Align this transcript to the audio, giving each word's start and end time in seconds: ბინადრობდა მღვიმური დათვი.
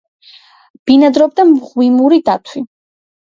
ბინადრობდა 0.89 1.45
მღვიმური 1.51 2.19
დათვი. 2.31 2.65